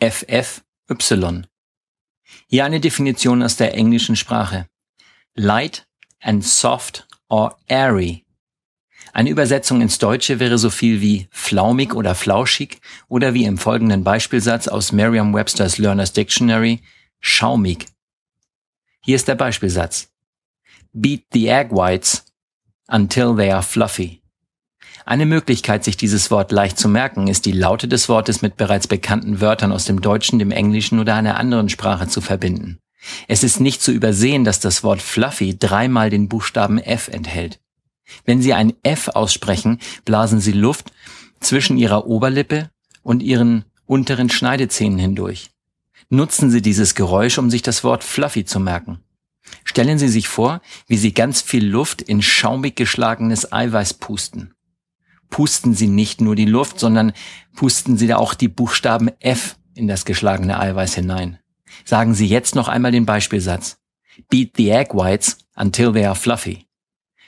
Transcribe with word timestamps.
F-L-U-F-F-Y. 0.00 1.42
Hier 2.46 2.64
eine 2.64 2.80
Definition 2.80 3.42
aus 3.42 3.56
der 3.56 3.74
englischen 3.74 4.16
Sprache. 4.16 4.68
Light 5.34 5.86
and 6.20 6.44
soft 6.44 7.06
or 7.28 7.58
airy. 7.66 8.24
Eine 9.12 9.30
Übersetzung 9.30 9.80
ins 9.80 9.98
Deutsche 9.98 10.38
wäre 10.38 10.58
so 10.58 10.70
viel 10.70 11.00
wie 11.00 11.28
flaumig 11.30 11.94
oder 11.94 12.14
flauschig 12.14 12.80
oder 13.08 13.34
wie 13.34 13.44
im 13.44 13.58
folgenden 13.58 14.04
Beispielsatz 14.04 14.68
aus 14.68 14.92
Merriam-Webster's 14.92 15.78
Learner's 15.78 16.12
Dictionary 16.12 16.80
schaumig. 17.20 17.86
Hier 19.00 19.16
ist 19.16 19.26
der 19.26 19.34
Beispielsatz. 19.34 20.12
Beat 20.92 21.24
the 21.32 21.48
egg 21.48 21.74
whites 21.74 22.24
until 22.86 23.34
they 23.34 23.50
are 23.50 23.62
fluffy. 23.62 24.22
Eine 25.08 25.24
Möglichkeit, 25.24 25.84
sich 25.84 25.96
dieses 25.96 26.30
Wort 26.30 26.52
leicht 26.52 26.78
zu 26.78 26.86
merken, 26.86 27.28
ist 27.28 27.46
die 27.46 27.52
Laute 27.52 27.88
des 27.88 28.10
Wortes 28.10 28.42
mit 28.42 28.58
bereits 28.58 28.86
bekannten 28.86 29.40
Wörtern 29.40 29.72
aus 29.72 29.86
dem 29.86 30.02
Deutschen, 30.02 30.38
dem 30.38 30.50
Englischen 30.50 30.98
oder 30.98 31.14
einer 31.14 31.38
anderen 31.38 31.70
Sprache 31.70 32.08
zu 32.08 32.20
verbinden. 32.20 32.78
Es 33.26 33.42
ist 33.42 33.58
nicht 33.58 33.80
zu 33.80 33.90
übersehen, 33.90 34.44
dass 34.44 34.60
das 34.60 34.84
Wort 34.84 35.00
fluffy 35.00 35.58
dreimal 35.58 36.10
den 36.10 36.28
Buchstaben 36.28 36.76
F 36.76 37.08
enthält. 37.08 37.58
Wenn 38.26 38.42
Sie 38.42 38.52
ein 38.52 38.74
F 38.82 39.08
aussprechen, 39.08 39.78
blasen 40.04 40.40
Sie 40.40 40.52
Luft 40.52 40.92
zwischen 41.40 41.78
Ihrer 41.78 42.06
Oberlippe 42.06 42.68
und 43.02 43.22
Ihren 43.22 43.64
unteren 43.86 44.28
Schneidezähnen 44.28 44.98
hindurch. 44.98 45.48
Nutzen 46.10 46.50
Sie 46.50 46.60
dieses 46.60 46.94
Geräusch, 46.94 47.38
um 47.38 47.48
sich 47.48 47.62
das 47.62 47.82
Wort 47.82 48.04
fluffy 48.04 48.44
zu 48.44 48.60
merken. 48.60 48.98
Stellen 49.64 49.98
Sie 49.98 50.08
sich 50.08 50.28
vor, 50.28 50.60
wie 50.86 50.98
Sie 50.98 51.14
ganz 51.14 51.40
viel 51.40 51.66
Luft 51.66 52.02
in 52.02 52.20
schaumig 52.20 52.76
geschlagenes 52.76 53.50
Eiweiß 53.50 53.94
pusten 53.94 54.52
pusten 55.30 55.74
Sie 55.74 55.88
nicht 55.88 56.20
nur 56.20 56.34
die 56.34 56.44
Luft, 56.44 56.78
sondern 56.78 57.12
pusten 57.54 57.96
Sie 57.96 58.06
da 58.06 58.16
auch 58.16 58.34
die 58.34 58.48
Buchstaben 58.48 59.10
F 59.20 59.56
in 59.74 59.88
das 59.88 60.04
geschlagene 60.04 60.58
Eiweiß 60.58 60.94
hinein. 60.94 61.38
Sagen 61.84 62.14
Sie 62.14 62.26
jetzt 62.26 62.54
noch 62.54 62.68
einmal 62.68 62.92
den 62.92 63.06
Beispielsatz. 63.06 63.78
Beat 64.28 64.56
the 64.56 64.70
egg 64.70 64.94
whites 64.94 65.38
until 65.54 65.92
they 65.92 66.04
are 66.04 66.14
fluffy. 66.14 66.66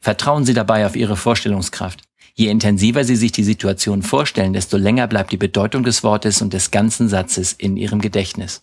Vertrauen 0.00 0.44
Sie 0.44 0.54
dabei 0.54 0.86
auf 0.86 0.94
Ihre 0.94 1.16
Vorstellungskraft. 1.16 2.02
Je 2.34 2.48
intensiver 2.48 3.02
Sie 3.02 3.16
sich 3.16 3.32
die 3.32 3.44
Situation 3.44 4.02
vorstellen, 4.02 4.52
desto 4.52 4.76
länger 4.76 5.06
bleibt 5.06 5.32
die 5.32 5.38
Bedeutung 5.38 5.84
des 5.84 6.04
Wortes 6.04 6.42
und 6.42 6.52
des 6.52 6.70
ganzen 6.70 7.08
Satzes 7.08 7.54
in 7.54 7.76
Ihrem 7.76 8.00
Gedächtnis. 8.00 8.62